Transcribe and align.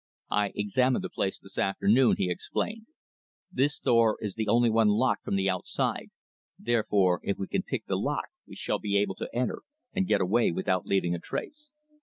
"I 0.31 0.51
examined 0.55 1.03
the 1.03 1.11
place 1.11 1.37
this 1.37 1.59
afternoon," 1.59 2.15
he 2.17 2.31
explained. 2.31 2.87
"This 3.51 3.77
door 3.79 4.17
is 4.19 4.33
the 4.33 4.47
only 4.47 4.71
one 4.71 4.87
locked 4.87 5.23
from 5.23 5.35
the 5.35 5.47
outside, 5.47 6.09
therefore 6.57 7.19
if 7.21 7.37
we 7.37 7.45
can 7.45 7.61
pick 7.61 7.85
the 7.85 7.95
lock 7.99 8.29
we 8.47 8.55
shall 8.55 8.79
be 8.79 8.97
able 8.97 9.13
to 9.17 9.29
enter 9.31 9.61
and 9.93 10.07
get 10.07 10.19
away 10.19 10.51
without 10.51 10.87
leaving 10.87 11.13
a 11.13 11.19
trace." 11.19 11.69